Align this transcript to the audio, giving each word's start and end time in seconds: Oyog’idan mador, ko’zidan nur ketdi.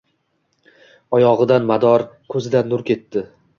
Oyog’idan 1.17 1.69
mador, 1.73 2.07
ko’zidan 2.37 2.69
nur 2.75 2.87
ketdi. 2.91 3.27